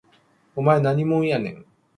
[0.55, 1.65] お前何もんやねん